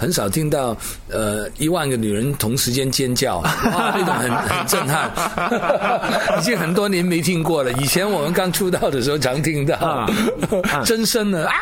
[0.00, 0.74] 很少听到，
[1.10, 3.42] 呃，一万个女人同时间尖叫，
[3.92, 7.70] 这种很很震撼， 已经很多年没听过了。
[7.74, 10.08] 以前我们刚出道的时候常听到，
[10.86, 11.52] 真声的啊，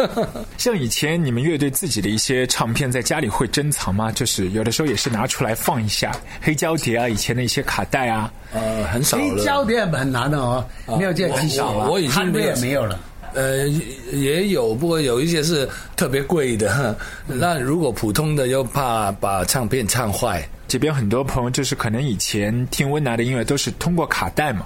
[0.58, 4.12] 像以前你们乐队自己的一些唱片，在家里会珍藏吗？
[4.12, 6.12] 就是有的时候也是拿出来放一下
[6.42, 9.16] 黑胶碟啊，以前的一些卡带啊，呃，很少。
[9.16, 10.62] 黑胶碟很难的哦，
[10.98, 13.00] 没有这机啊，我我已经没有了。
[13.34, 13.68] 呃，
[14.12, 20.46] 也有，不过有一些是特别贵的，那如果普通的又怕把唱片唱坏。
[20.70, 24.64] 这边很多朋友就是可能以前听温拿的音乐都是通过卡带嘛，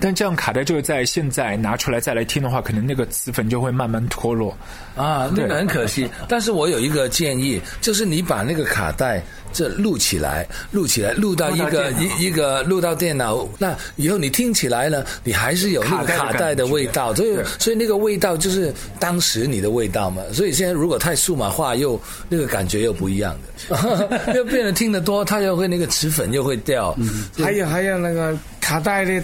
[0.00, 4.56] 但这样卡带就是在现在拿出来再来听的话，可能那个磁粉就会慢慢脱落
[4.94, 6.08] 啊，那个很可惜。
[6.28, 9.20] 但是我有一个建议，就是你把那个卡带
[9.52, 20.22] 这录起来，录起来，录到一个一一个录到电脑，那以后你听起来了，你还是有那个卡带的味道，所以所以那个味道就是当时你的味道嘛。
[20.32, 23.98] 所以现在如果太数码化，又那个感觉又不一样的，
[24.32, 25.39] 又变得听得多他。
[25.42, 26.96] 又会那个磁粉又会掉，
[27.38, 29.22] 还有还有那个卡带的，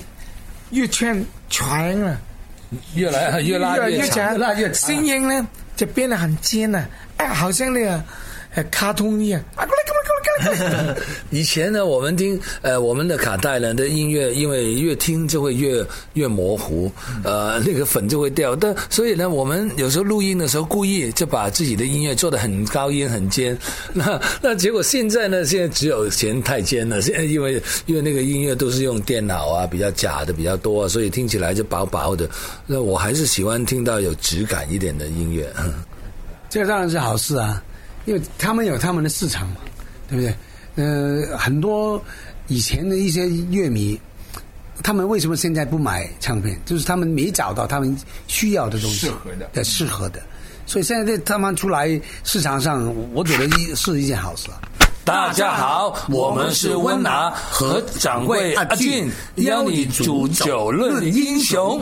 [0.70, 2.18] 越圈全了，
[2.94, 4.34] 越来越拉越长，
[4.74, 6.86] 声音呢就变得很尖了，
[7.18, 8.02] 哎，好像那个
[8.54, 9.42] 呃卡通一样。
[11.30, 16.90] 以前呢，我们听呃我们的卡带呢的音乐，因为越听就会越越模糊，
[17.24, 18.54] 呃，那个粉就会掉。
[18.54, 23.56] 但所以呢，我们有时候录音的时候故意就把自己的音乐做的很高音很尖。
[23.92, 27.00] 那那结果现在呢，现在只有嫌太尖了。
[27.00, 32.28] 现 在因为因为那个音乐都是用电脑啊，比较假的比较多，所以听起来就薄薄的。
[32.66, 35.46] 那我还是喜欢听到有质感一点的音乐。
[36.50, 37.62] 这当然是好事啊，
[38.06, 39.56] 因为他们有他们的市场嘛。
[40.08, 40.34] 对不对？
[40.76, 42.02] 呃，很多
[42.48, 43.98] 以前的一些乐迷，
[44.82, 46.58] 他们为什么现在不买唱片？
[46.64, 47.96] 就是他们没找到他们
[48.28, 49.10] 需要的东西，
[49.52, 50.20] 的适合的。
[50.66, 54.48] 所以现在他们出来市场上，我觉得一是一件好事。
[55.04, 61.80] 大家好，我们是温拿和掌柜阿俊，邀你煮酒论英雄。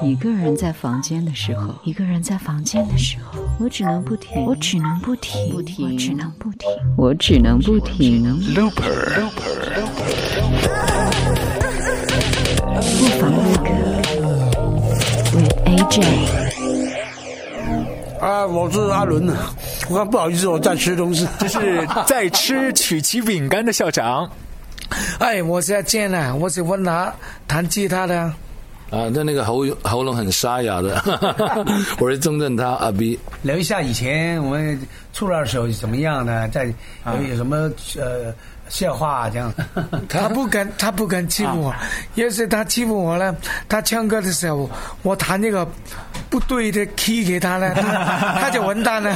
[0.00, 8.24] 一个人在房间的时候，一个人在房间的时候，我只能不停，我只能不停，不停，我只能不停，我只能不停。
[8.54, 9.82] Looper，Looper，Looper。
[12.98, 14.60] 不凡哥哥，
[15.36, 16.02] 喂，阿健。
[18.20, 19.36] 啊，我是阿伦呐，
[19.90, 24.28] 我不好意思，我在吃东西，这是在吃曲奇饼干的校长。
[25.20, 27.12] 哎，我是阿健呐，我是问他
[27.46, 28.32] 弹吉他的。
[28.92, 31.00] 啊，他那个喉喉咙很沙哑的，
[31.98, 33.18] 我是尊重他阿 B。
[33.40, 34.78] 聊一下以前我们
[35.14, 36.46] 出来的时候怎么样呢？
[36.50, 36.66] 在
[37.06, 38.34] 有有什么呃
[38.68, 39.50] 笑话这样？
[40.10, 41.74] 他不敢，他不敢欺负我。
[42.16, 43.34] 要是他欺负我了，
[43.66, 44.68] 他唱歌的时候，
[45.02, 45.66] 我弹那个。
[46.32, 47.74] 不对的，踢给他了，
[48.40, 49.10] 他就完蛋了。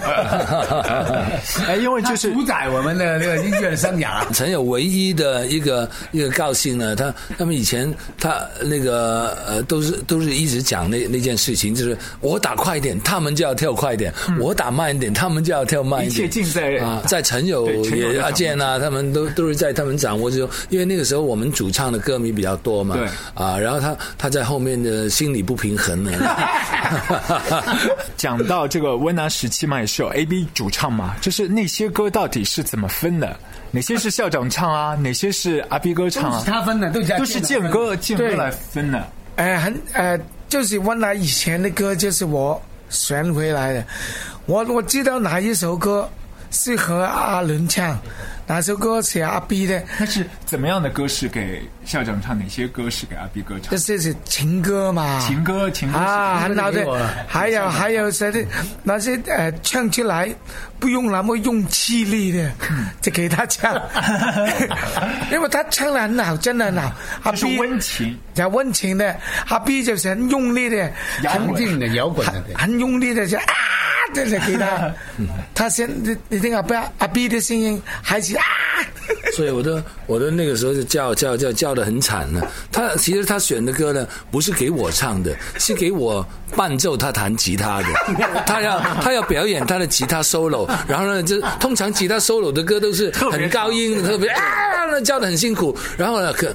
[1.67, 4.23] 哎，因为就是主宰我们的那个音乐生涯。
[4.35, 16.05] 陈友唯一的一个一个高兴呢，他他们以前他那个呃都是都是一直讲那那件事情，就是我打快一点，他们就要跳快一点；我打慢一点，他们就要跳慢。
[16.05, 20.47] 一切尽在啊，在陈友也阿健啊，他们都都是在他们掌握，之中。
[20.69, 26.11] 因为那个时候我们主唱的歌迷比较多嘛，对啊，然后他他在后面的心理不平衡呢。
[27.07, 27.77] 哈，
[28.17, 33.37] 讲到这个温拿时期嘛，也是有 A B 主唱嘛，就是那些歌到底是怎么分的？
[33.71, 34.95] 哪些是校长唱啊？
[35.01, 36.39] 哪些是阿 B 哥唱啊？
[36.41, 39.07] 其是他分的，都是都是建哥建哥来分的。
[39.37, 40.19] 哎，很哎，
[40.49, 43.85] 就是温拿以前的歌，就是我选回来的。
[44.47, 46.09] 我我知道哪一首歌
[46.51, 47.97] 是和阿伦唱。
[48.49, 49.83] 哪首歌是阿 B 的？
[49.99, 51.07] 他是怎么样的歌？
[51.09, 52.39] 是给校长唱？
[52.39, 53.77] 哪些歌是给阿 B 歌唱？
[53.77, 55.19] 这是情歌嘛？
[55.27, 56.87] 情歌，情歌，啊，很好的。
[57.27, 58.45] 还有还有谁的
[58.85, 60.33] 那些呃，唱出来
[60.79, 62.53] 不用那么用气力的，
[63.03, 63.75] 就给他唱。
[65.33, 66.93] 因为他唱得很好，真的很好。
[67.25, 69.17] 这是温情，叫温情的。
[69.49, 70.89] 阿 B 就是很用力的，
[71.25, 73.45] 很定的摇滚的，很用力的，就啊。
[74.13, 74.93] 在给他，
[75.55, 78.43] 他先你你听阿要阿 B 的声音还是啊。
[79.37, 82.41] 所以我的我的那个时候就叫叫叫叫的很惨呢。
[82.73, 87.87] 他其实他选的歌呢不是给我唱的，是给我伴奏，他弹吉他的。
[88.47, 94.41] 他要他要表演他的吉他 solo，然后呢就通常吉他 solo 的歌都是很高音，特别啊
[94.91, 95.77] 那叫的很辛苦。
[95.99, 96.51] 然后呢可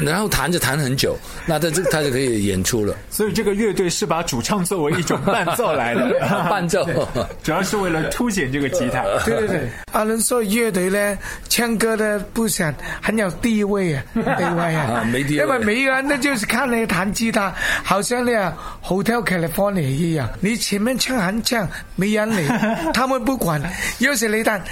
[0.00, 1.16] 然后弹着弹很久，
[1.46, 2.96] 那他这他就可以演出了。
[3.10, 6.10] 所以这个乐队是把主唱作为一种伴奏来的，
[6.50, 6.84] 伴奏
[7.44, 9.02] 主要是为了凸显这个吉他。
[9.24, 11.16] 对对对，阿伦说乐队呢，
[11.48, 12.23] 唱歌呢。
[12.32, 12.72] 不想
[13.02, 18.56] 很有地位啊， 地位啊，因为美国人呢，就是看你弹吉他，好像你啊
[18.88, 20.28] 《Hotel California》一样。
[20.40, 22.46] 你前面唱很唱，没人理，
[22.92, 23.60] 他们不管。
[23.98, 24.62] 有是你弹，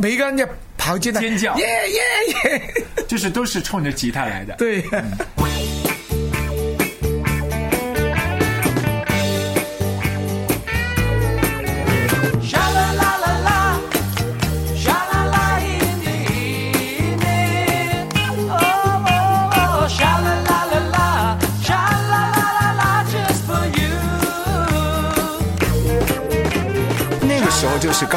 [0.00, 0.46] 每个人就
[0.76, 2.62] 跑进来尖叫，耶耶耶！
[3.06, 4.54] 就是都是冲着吉他来的。
[4.56, 4.84] 对。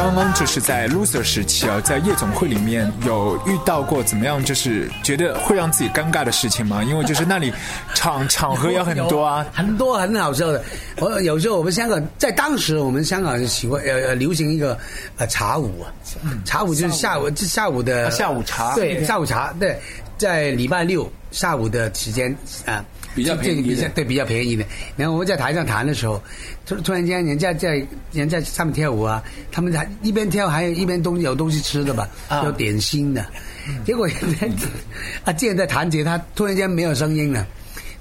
[0.04, 4.44] 刚刚就是在 loser 时期啊，在夜总会里面有遇到过怎么样？
[4.44, 6.82] 就是觉得会让自己尴尬的事情吗？
[6.82, 7.52] 因为就是那里
[7.94, 10.60] 场场合有很多啊，很多很好笑的。
[10.98, 14.76] 我有时候我们香港在当时我们香港喜欢呃呃流行一个
[15.18, 15.86] 呃茶舞啊，
[16.44, 19.78] 茶舞就是下午就下午的下午茶对下午茶对，
[20.18, 22.84] 在礼拜六下午的时间啊。
[23.14, 24.64] 比较便宜的，对比较便宜的。
[24.96, 26.20] 然后我们在台上弹的时候，
[26.66, 32.08] 突突然间人家在人家上面跳舞啊，他们还一边跳还有一边东有东西吃的吧，
[32.44, 33.24] 有点心的。
[33.84, 34.06] 结果，
[35.24, 37.46] 啊，然在弹吉他突然间没有声音了，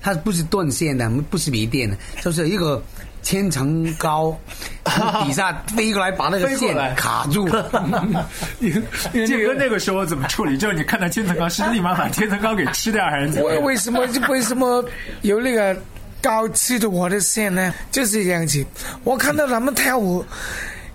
[0.01, 2.81] 他不是断线的，不是没电的，就是一个。
[3.21, 4.38] 千层糕，
[5.23, 7.47] 底下飞过来把那个线卡住。
[7.50, 10.57] 这 哥那个时候怎么处理？
[10.57, 13.41] 就是你看到千层糕，是立马把千层糕给吃掉还是？
[13.44, 14.06] 为为什么？
[14.27, 14.83] 为什么
[15.21, 15.77] 有那个
[16.21, 17.73] 糕吃着我的线呢？
[17.91, 18.65] 就是这样子。
[19.03, 20.25] 我看到他们跳舞，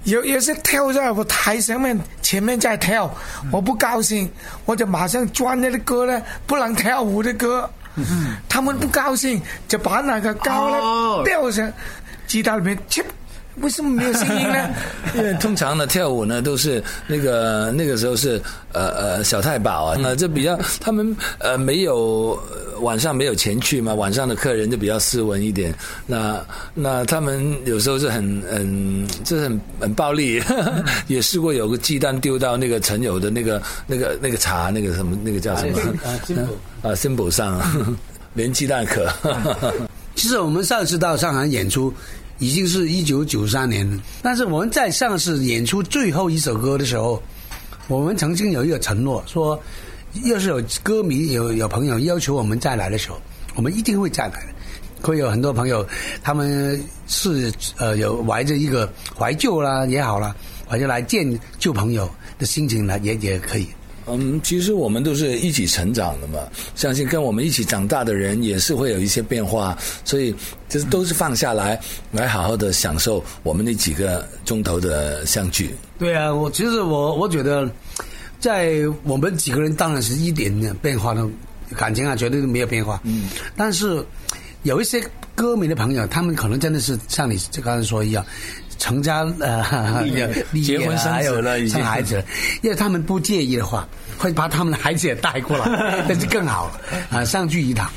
[0.05, 3.11] 有有些跳在我台上面，前面在跳，
[3.53, 4.31] 我不高兴，
[4.65, 7.69] 我就马上转那个歌呢，不能跳舞的歌。
[8.47, 11.67] 他们不高兴，就把那个糕呢掉下。
[12.27, 13.05] 吉他里面切，
[13.61, 14.69] 为什么没有声音呢？
[15.17, 18.41] 因为通常呢跳舞呢都是那个那个时候是
[18.73, 22.39] 呃呃小太保啊，那就比较他们呃没有
[22.81, 25.73] 晚上没有钱去嘛，晚上的客人就比较斯文一点。
[26.07, 26.45] 那
[26.75, 30.43] 那他们有时候是很嗯，就是很很暴力，
[31.07, 35.79] 也试过有个鸡蛋丢到那个陈友的那个那个那个茶那个什么那个叫什么
[36.83, 37.61] 啊新埔上，
[38.35, 39.09] 连鸡蛋壳。
[40.27, 41.93] 是我们上次到上海演出，
[42.39, 44.03] 已经是一九九三年了。
[44.23, 47.23] 但是我们在上次演出最后一首歌的时候，
[47.87, 49.59] 我们曾经有一个承诺，说
[50.25, 53.21] 要是有歌迷有有朋友要求我们再来的时候，
[53.55, 54.49] 我们一定会再来的。
[55.01, 55.87] 会有很多朋友，
[56.23, 60.35] 他们是呃有怀着一个怀旧啦也好啦，
[60.69, 63.69] 怀着来见旧朋友的心情来，也也可以。
[64.09, 66.39] 嗯，其实我们都是一起成长的嘛，
[66.77, 70.35] 相信跟我们一起长大的人也是会有一些变化，所以
[70.69, 71.79] 这都是放下来，
[72.13, 75.75] 来好好的享受我们那几个钟头的相聚。
[75.99, 77.69] 对啊，我其实我我觉得，
[78.39, 78.71] 在
[79.03, 81.27] 我们几个人当然是一点变化的，
[81.77, 83.01] 感情啊绝对都没有变化。
[83.03, 84.05] 嗯，但是
[84.63, 85.03] 有一些
[85.35, 88.25] 歌迷的朋友，他们可能真的是像你刚才说一样。
[88.79, 90.05] 成家呃，
[90.65, 92.23] 结婚生子，生孩子，
[92.63, 93.87] 因为他们不介意的话，
[94.19, 96.81] 会把他们的孩子也带过来， 那就更好了
[97.19, 97.91] 啊，上去一趟。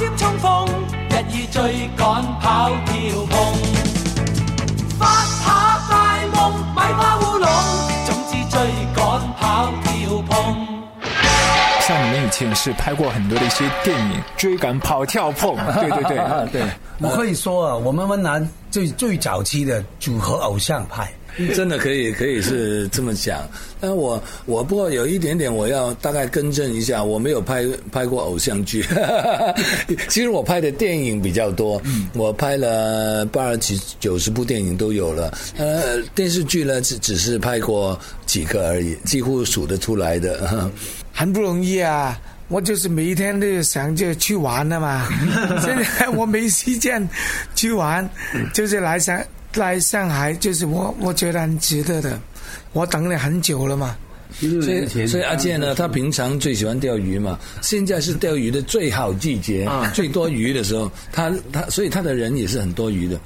[0.00, 0.66] 尖冲锋，
[1.10, 1.60] 日意追
[1.94, 2.06] 赶
[2.40, 3.54] 跑跳碰，
[4.98, 5.06] 发
[5.44, 7.46] 下大梦，买花乌龙，
[8.06, 8.60] 总之追
[8.96, 9.04] 赶
[9.38, 10.66] 跑跳碰。
[11.82, 16.16] 像你们以前是拍过很多的一些电影，追赶跑跳碰，对 对
[16.46, 16.64] 对， 对。
[17.00, 21.12] 我可以说啊，我们温南最最早期的组合偶像派，
[21.54, 23.48] 真的可以，可以是这么讲。
[23.80, 28.82] 但我我不过有一点点，我要大概更正一下，我没有拍拍过偶像剧。
[30.08, 31.80] 其实我拍的电影比较多，
[32.14, 35.32] 我拍了八十几、九十部电影都有了。
[35.56, 40.70] 呃，电视剧呢只只是拍过几个而已，几乎数得出来的。
[41.12, 42.18] 很不容易啊！
[42.48, 45.06] 我就是每一天都想着去玩的嘛。
[45.60, 47.06] 现在我没时间
[47.54, 48.08] 去玩，
[48.52, 49.22] 就是来想。
[49.58, 52.18] 来上海就是我，我觉得很值得的。
[52.72, 53.96] 我等你很久了嘛。
[54.38, 57.36] 所以，所以阿健呢，他平常最喜欢钓鱼嘛。
[57.62, 60.90] 现在是钓鱼的最好季节，最多鱼的时候。
[61.10, 63.18] 他他，所以他的人也是很多鱼的。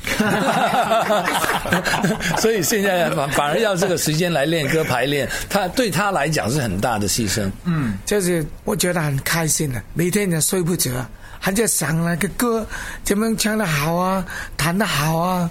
[2.41, 7.51] 所以现在反反而要这个时间来练歌排练，他对他来讲是很大的牺牲。
[7.67, 10.91] 嗯，就是我觉得很开心的，每天也睡不着，
[11.39, 12.67] 还在想那个歌
[13.05, 14.25] 怎么唱的好啊，
[14.57, 15.51] 弹的好啊。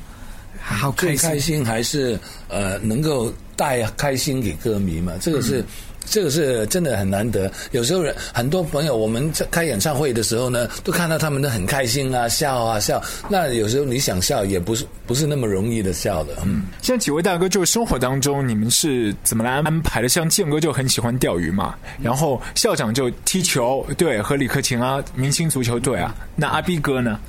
[0.63, 2.17] 好开心，开心还是
[2.47, 5.11] 呃，能够带开心给歌迷嘛？
[5.19, 5.61] 这个是，
[6.05, 7.51] 这个是真的很难得。
[7.71, 13.01] 有时候人很多朋友，我们在开演唱会的时候呢，都看到他们都很开心啊，笑啊笑。
[13.29, 16.35] 那有时候你想笑，也不是不是那么容易的笑的。
[16.45, 20.07] 嗯，像几位大哥，就是生活当中你们是怎么来安排的？
[20.07, 26.15] 像健哥就很喜欢钓鱼嘛，然后校长就踢球，对，和李克勤啊明星足球队啊。
[26.37, 27.19] 那阿 B 哥呢？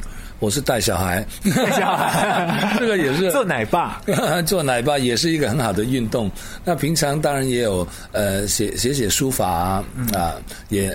[0.45, 3.99] 我是带小孩，带小孩， 这个也是做奶爸，
[4.45, 6.31] 做奶爸也是一个很好的运动。
[6.67, 9.85] 那平常当然也有呃写写写书法啊，
[10.15, 10.35] 啊，
[10.69, 10.95] 也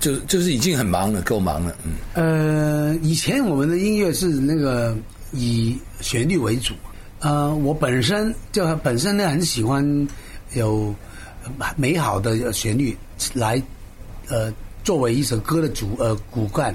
[0.00, 1.74] 就就是已经很忙了，够忙了。
[1.84, 4.96] 嗯，呃，以前我们的音乐是那个
[5.32, 6.72] 以旋律为主，
[7.20, 9.84] 呃，我本身就本身呢很喜欢
[10.54, 10.94] 有
[11.76, 12.96] 美好的旋律
[13.34, 13.62] 来
[14.30, 14.50] 呃
[14.82, 16.74] 作为一首歌的主呃骨干。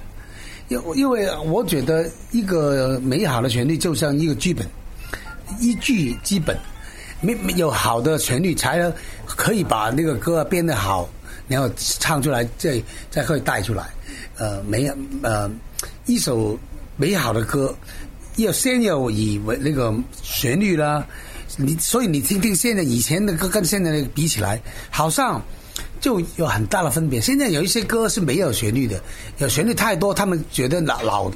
[0.70, 4.67] 因因为我觉得一个美好的旋律就像一个剧本，
[5.60, 6.58] 一剧基本，
[7.22, 8.93] 没没有好的旋律才能
[9.25, 11.08] 可以把那个歌变得好，
[11.48, 13.89] 然后唱出来，再再可以带出来。
[14.38, 14.89] 呃，美
[15.22, 15.50] 呃，
[16.05, 16.58] 一首
[16.96, 17.75] 美好的歌，
[18.38, 21.05] 要先要以为那个旋律啦，
[21.58, 25.41] 你所以你听听现在以前的歌跟现在的比起来，好像。
[26.03, 27.22] 就有很大的分别。
[27.22, 29.01] 现在有一些歌是没有旋律的，
[29.38, 31.31] 有旋律太多，他们觉得老老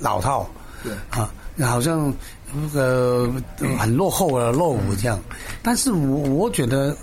[0.00, 0.44] 老套，
[0.82, 1.32] 对啊，
[1.68, 2.12] 好像
[2.52, 3.30] 那个
[3.78, 5.16] 很落后啊，落伍这样。
[5.62, 6.96] 但是我我觉得，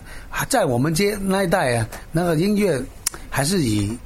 [0.49, 2.83] 在我们这那一代啊，那个音乐
[3.29, 3.97] 还是以。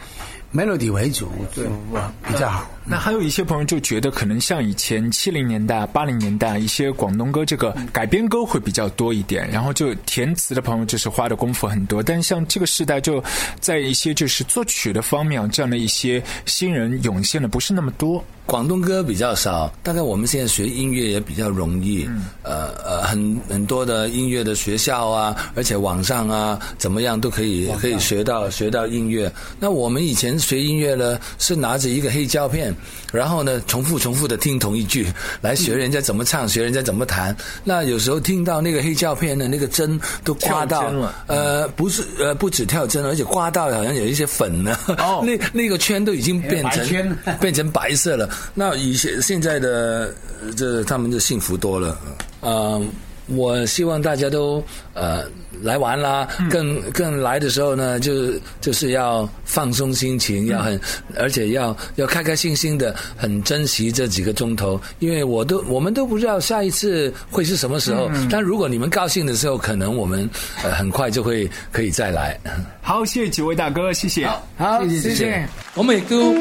[0.53, 2.11] melody 为主，对吧？
[2.27, 2.65] 比较好。
[2.85, 9.47] 那还有一些朋友就觉得，可能像以前七零年代、八零年代一些广东歌，这个改编歌会比较多一点。
[9.51, 12.01] 然后就填词的朋友，就是花的功夫很多。
[12.01, 13.23] 但是像这个时代，就
[13.59, 18.23] 在一些就是作曲的方面，这样的一些新人涌现的不是那么多。
[18.47, 22.05] 广东歌比较少，大概我们现在学音乐也比较容易。
[22.09, 22.25] 嗯。
[22.41, 22.88] 呃。
[23.09, 29.31] 很很多的音乐的学校啊，而且网上啊怎么样都可以可以学到学到音乐。
[29.59, 32.73] 那我们以前学音乐呢，是拿着一个黑胶片，
[33.11, 35.07] 然后呢重复重复的听同一句
[35.41, 37.35] 来学人家怎么唱， 学人家怎么弹。
[37.63, 40.93] 那有时候听到那个黑胶片的那个针都刮到，
[41.25, 44.77] 呃，不是呃不止跳针，而且刮到好像有一些粉呢。
[44.99, 46.87] 哦， 那那个圈都已经变成
[47.41, 48.29] 变成白色了。
[48.53, 50.13] 那以前现在的
[50.55, 51.97] 这他们就幸福多了。
[52.41, 52.81] 呃，
[53.27, 55.23] 我希望大家都呃
[55.61, 56.27] 来玩啦。
[56.49, 58.31] 更更来的时候呢，就
[58.61, 60.79] 就是要放松心情，要很
[61.17, 64.79] 而且要要开开心心的，很珍惜这几个钟头。
[64.99, 68.09] 因为我都我们都不知道下一次会是什么时候。
[68.29, 70.27] 但如果你们高兴的时候，可能我们
[70.61, 72.39] 很快就会可以再来。
[72.81, 74.25] 好，谢谢几位大哥，谢谢，
[74.57, 75.49] 好，谢谢，谢谢。
[75.75, 76.33] 我也都